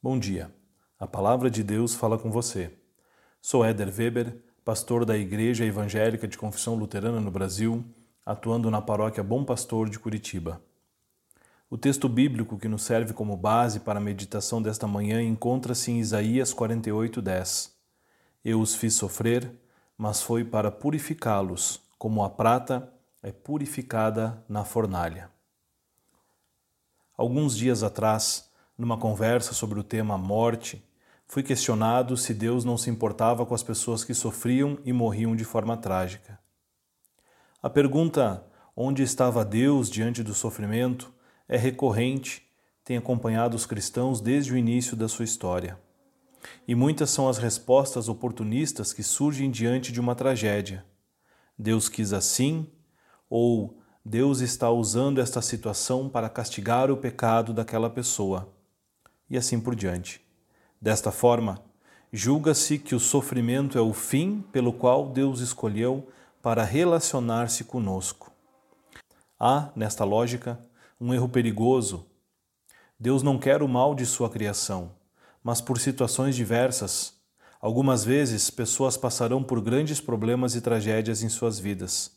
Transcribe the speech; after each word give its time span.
Bom 0.00 0.16
dia. 0.16 0.54
A 0.96 1.08
palavra 1.08 1.50
de 1.50 1.64
Deus 1.64 1.96
fala 1.96 2.16
com 2.16 2.30
você. 2.30 2.72
Sou 3.42 3.64
Éder 3.64 3.88
Weber, 3.88 4.40
pastor 4.64 5.04
da 5.04 5.18
Igreja 5.18 5.64
Evangélica 5.64 6.28
de 6.28 6.38
Confissão 6.38 6.76
Luterana 6.76 7.20
no 7.20 7.32
Brasil, 7.32 7.84
atuando 8.24 8.70
na 8.70 8.80
paróquia 8.80 9.24
Bom 9.24 9.44
Pastor 9.44 9.90
de 9.90 9.98
Curitiba. 9.98 10.62
O 11.68 11.76
texto 11.76 12.08
bíblico 12.08 12.56
que 12.56 12.68
nos 12.68 12.84
serve 12.84 13.12
como 13.12 13.36
base 13.36 13.80
para 13.80 13.98
a 13.98 14.02
meditação 14.02 14.62
desta 14.62 14.86
manhã 14.86 15.20
encontra-se 15.20 15.90
em 15.90 15.98
Isaías 15.98 16.54
48:10. 16.54 17.72
Eu 18.44 18.60
os 18.60 18.76
fiz 18.76 18.94
sofrer, 18.94 19.50
mas 19.96 20.22
foi 20.22 20.44
para 20.44 20.70
purificá-los, 20.70 21.82
como 21.98 22.22
a 22.22 22.30
prata 22.30 22.88
é 23.20 23.32
purificada 23.32 24.44
na 24.48 24.64
fornalha. 24.64 25.28
Alguns 27.16 27.56
dias 27.56 27.82
atrás, 27.82 28.47
numa 28.78 28.96
conversa 28.96 29.52
sobre 29.52 29.80
o 29.80 29.82
tema 29.82 30.16
morte, 30.16 30.82
fui 31.26 31.42
questionado 31.42 32.16
se 32.16 32.32
Deus 32.32 32.64
não 32.64 32.78
se 32.78 32.88
importava 32.88 33.44
com 33.44 33.54
as 33.54 33.62
pessoas 33.62 34.04
que 34.04 34.14
sofriam 34.14 34.78
e 34.84 34.92
morriam 34.92 35.34
de 35.34 35.44
forma 35.44 35.76
trágica. 35.76 36.38
A 37.60 37.68
pergunta 37.68 38.46
onde 38.76 39.02
estava 39.02 39.44
Deus 39.44 39.90
diante 39.90 40.22
do 40.22 40.32
sofrimento 40.32 41.12
é 41.48 41.56
recorrente, 41.56 42.46
tem 42.84 42.96
acompanhado 42.96 43.56
os 43.56 43.66
cristãos 43.66 44.20
desde 44.20 44.52
o 44.52 44.56
início 44.56 44.96
da 44.96 45.08
sua 45.08 45.24
história. 45.24 45.78
E 46.66 46.74
muitas 46.74 47.10
são 47.10 47.28
as 47.28 47.36
respostas 47.36 48.08
oportunistas 48.08 48.92
que 48.92 49.02
surgem 49.02 49.50
diante 49.50 49.90
de 49.90 50.00
uma 50.00 50.14
tragédia. 50.14 50.84
Deus 51.58 51.88
quis 51.88 52.12
assim, 52.12 52.70
ou 53.28 53.80
Deus 54.04 54.40
está 54.40 54.70
usando 54.70 55.20
esta 55.20 55.42
situação 55.42 56.08
para 56.08 56.28
castigar 56.28 56.90
o 56.90 56.96
pecado 56.96 57.52
daquela 57.52 57.90
pessoa, 57.90 58.54
e 59.28 59.36
assim 59.36 59.60
por 59.60 59.74
diante. 59.74 60.20
Desta 60.80 61.10
forma, 61.10 61.62
julga-se 62.12 62.78
que 62.78 62.94
o 62.94 63.00
sofrimento 63.00 63.76
é 63.76 63.80
o 63.80 63.92
fim 63.92 64.42
pelo 64.52 64.72
qual 64.72 65.08
Deus 65.08 65.40
escolheu 65.40 66.08
para 66.40 66.64
relacionar-se 66.64 67.64
conosco. 67.64 68.32
Há, 69.38 69.70
nesta 69.76 70.04
lógica, 70.04 70.58
um 71.00 71.12
erro 71.12 71.28
perigoso. 71.28 72.06
Deus 72.98 73.22
não 73.22 73.38
quer 73.38 73.62
o 73.62 73.68
mal 73.68 73.94
de 73.94 74.04
sua 74.06 74.30
criação, 74.30 74.92
mas 75.42 75.60
por 75.60 75.78
situações 75.78 76.34
diversas. 76.34 77.14
Algumas 77.60 78.04
vezes, 78.04 78.50
pessoas 78.50 78.96
passarão 78.96 79.42
por 79.42 79.60
grandes 79.60 80.00
problemas 80.00 80.54
e 80.54 80.60
tragédias 80.60 81.22
em 81.22 81.28
suas 81.28 81.58
vidas. 81.58 82.12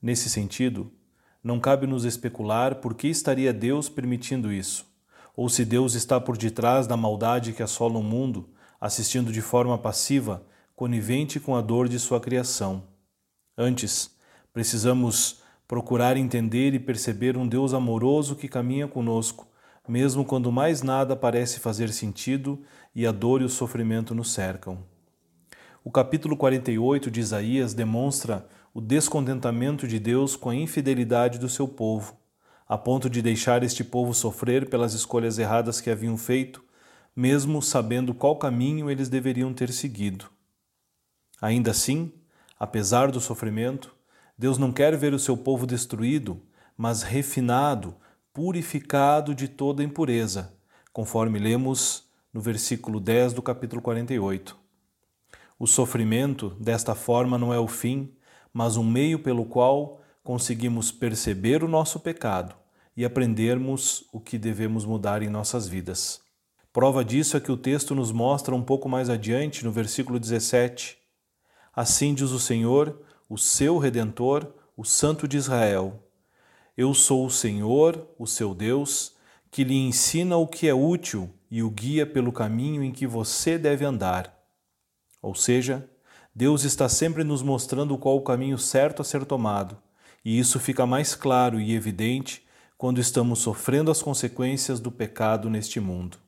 Nesse 0.00 0.28
sentido, 0.28 0.92
não 1.42 1.58
cabe 1.58 1.86
nos 1.86 2.04
especular 2.04 2.76
por 2.76 2.94
que 2.94 3.08
estaria 3.08 3.52
Deus 3.52 3.88
permitindo 3.88 4.52
isso, 4.52 4.86
ou 5.36 5.50
se 5.50 5.64
Deus 5.64 5.94
está 5.94 6.18
por 6.18 6.38
detrás 6.38 6.86
da 6.86 6.96
maldade 6.96 7.52
que 7.52 7.62
assola 7.62 7.98
o 7.98 8.02
mundo, 8.02 8.48
assistindo 8.80 9.30
de 9.30 9.42
forma 9.42 9.76
passiva, 9.76 10.42
conivente 10.74 11.38
com 11.38 11.54
a 11.54 11.60
dor 11.60 11.88
de 11.88 11.98
sua 11.98 12.18
criação. 12.18 12.84
Antes, 13.56 14.16
precisamos 14.52 15.42
procurar 15.68 16.16
entender 16.16 16.72
e 16.74 16.78
perceber 16.78 17.36
um 17.36 17.46
Deus 17.46 17.74
amoroso 17.74 18.34
que 18.34 18.48
caminha 18.48 18.88
conosco, 18.88 19.46
mesmo 19.86 20.24
quando 20.24 20.50
mais 20.50 20.82
nada 20.82 21.14
parece 21.14 21.60
fazer 21.60 21.90
sentido 21.90 22.62
e 22.94 23.06
a 23.06 23.12
dor 23.12 23.42
e 23.42 23.44
o 23.44 23.48
sofrimento 23.48 24.14
nos 24.14 24.32
cercam. 24.32 24.78
O 25.84 25.90
capítulo 25.90 26.36
48 26.36 27.10
de 27.10 27.20
Isaías 27.20 27.74
demonstra 27.74 28.46
o 28.74 28.80
descontentamento 28.80 29.86
de 29.86 29.98
Deus 29.98 30.34
com 30.34 30.50
a 30.50 30.54
infidelidade 30.54 31.38
do 31.38 31.48
seu 31.48 31.68
povo, 31.68 32.16
a 32.68 32.76
ponto 32.76 33.08
de 33.08 33.22
deixar 33.22 33.62
este 33.62 33.84
povo 33.84 34.12
sofrer 34.12 34.68
pelas 34.68 34.92
escolhas 34.92 35.38
erradas 35.38 35.80
que 35.80 35.90
haviam 35.90 36.16
feito, 36.16 36.64
mesmo 37.14 37.62
sabendo 37.62 38.12
qual 38.12 38.36
caminho 38.36 38.90
eles 38.90 39.08
deveriam 39.08 39.54
ter 39.54 39.72
seguido. 39.72 40.26
Ainda 41.40 41.70
assim, 41.70 42.12
apesar 42.58 43.10
do 43.10 43.20
sofrimento, 43.20 43.94
Deus 44.36 44.58
não 44.58 44.72
quer 44.72 44.96
ver 44.96 45.14
o 45.14 45.18
seu 45.18 45.36
povo 45.36 45.66
destruído, 45.66 46.42
mas 46.76 47.02
refinado, 47.02 47.96
purificado 48.32 49.34
de 49.34 49.48
toda 49.48 49.82
impureza, 49.82 50.52
conforme 50.92 51.38
lemos 51.38 52.04
no 52.32 52.40
versículo 52.40 53.00
10 53.00 53.32
do 53.32 53.40
capítulo 53.40 53.80
48. 53.80 54.56
O 55.58 55.66
sofrimento, 55.66 56.50
desta 56.60 56.94
forma, 56.94 57.38
não 57.38 57.54
é 57.54 57.58
o 57.58 57.66
fim, 57.66 58.12
mas 58.52 58.76
um 58.76 58.84
meio 58.84 59.18
pelo 59.18 59.46
qual 59.46 60.02
conseguimos 60.26 60.90
perceber 60.90 61.62
o 61.62 61.68
nosso 61.68 62.00
pecado 62.00 62.52
e 62.96 63.04
aprendermos 63.04 64.04
o 64.12 64.18
que 64.18 64.36
devemos 64.36 64.84
mudar 64.84 65.22
em 65.22 65.30
nossas 65.30 65.68
vidas. 65.68 66.20
Prova 66.72 67.04
disso 67.04 67.36
é 67.36 67.40
que 67.40 67.52
o 67.52 67.56
texto 67.56 67.94
nos 67.94 68.10
mostra 68.10 68.52
um 68.52 68.60
pouco 68.60 68.88
mais 68.88 69.08
adiante, 69.08 69.64
no 69.64 69.70
versículo 69.70 70.18
17: 70.18 70.98
Assim 71.72 72.12
diz 72.12 72.32
o 72.32 72.40
Senhor, 72.40 73.00
o 73.28 73.38
seu 73.38 73.78
redentor, 73.78 74.52
o 74.76 74.84
Santo 74.84 75.28
de 75.28 75.36
Israel: 75.36 76.02
Eu 76.76 76.92
sou 76.92 77.24
o 77.24 77.30
Senhor, 77.30 78.08
o 78.18 78.26
seu 78.26 78.52
Deus, 78.52 79.14
que 79.48 79.62
lhe 79.62 79.76
ensina 79.76 80.36
o 80.36 80.48
que 80.48 80.66
é 80.66 80.74
útil 80.74 81.30
e 81.48 81.62
o 81.62 81.70
guia 81.70 82.04
pelo 82.04 82.32
caminho 82.32 82.82
em 82.82 82.90
que 82.90 83.06
você 83.06 83.56
deve 83.56 83.84
andar. 83.84 84.36
Ou 85.22 85.36
seja, 85.36 85.88
Deus 86.34 86.64
está 86.64 86.88
sempre 86.88 87.22
nos 87.22 87.42
mostrando 87.42 87.96
qual 87.96 88.16
o 88.16 88.22
caminho 88.22 88.58
certo 88.58 89.02
a 89.02 89.04
ser 89.04 89.24
tomado, 89.24 89.85
e 90.26 90.40
isso 90.40 90.58
fica 90.58 90.84
mais 90.84 91.14
claro 91.14 91.60
e 91.60 91.72
evidente 91.72 92.44
quando 92.76 93.00
estamos 93.00 93.38
sofrendo 93.38 93.92
as 93.92 94.02
consequências 94.02 94.80
do 94.80 94.90
pecado 94.90 95.48
neste 95.48 95.78
mundo. 95.78 96.18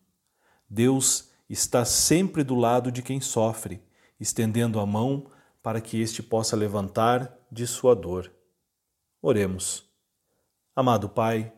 Deus 0.70 1.30
está 1.50 1.84
sempre 1.84 2.44
do 2.44 2.54
lado 2.54 2.92
de 2.92 3.02
quem 3.02 3.20
sofre, 3.20 3.82
estendendo 4.20 4.78
a 4.78 4.86
mão 4.86 5.28
para 5.60 5.80
que 5.80 6.00
este 6.00 6.22
possa 6.22 6.54
levantar 6.54 7.36
de 7.50 7.66
sua 7.66 7.96
dor. 7.96 8.30
Oremos. 9.20 9.84
Amado 10.76 11.08
Pai, 11.08 11.52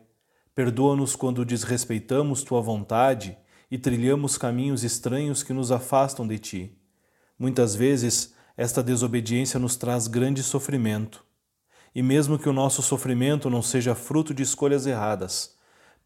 perdoa-nos 0.55 1.15
quando 1.15 1.45
desrespeitamos 1.45 2.41
tua 2.41 2.59
vontade 2.59 3.37
e 3.69 3.77
trilhamos 3.77 4.35
caminhos 4.35 4.83
estranhos 4.83 5.43
que 5.43 5.53
nos 5.53 5.71
afastam 5.71 6.27
de 6.27 6.39
ti. 6.39 6.81
Muitas 7.37 7.75
vezes 7.75 8.33
esta 8.57 8.81
desobediência 8.81 9.59
nos 9.59 9.75
traz 9.75 10.07
grande 10.07 10.41
sofrimento. 10.41 11.23
E 11.93 12.01
mesmo 12.01 12.39
que 12.39 12.47
o 12.47 12.53
nosso 12.53 12.81
sofrimento 12.81 13.49
não 13.49 13.61
seja 13.61 13.93
fruto 13.93 14.33
de 14.33 14.43
escolhas 14.43 14.85
erradas, 14.85 15.57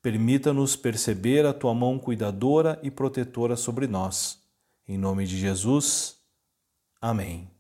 permita-nos 0.02 0.76
perceber 0.76 1.46
a 1.46 1.54
tua 1.54 1.74
mão 1.74 2.00
cuidadora 2.00 2.80
e 2.84 2.90
protetora 2.90 3.56
sobre 3.56 3.88
nós. 3.88 4.42
Em 4.88 4.98
nome 4.98 5.26
de 5.26 5.38
Jesus. 5.38 6.18
Amém. 7.02 7.55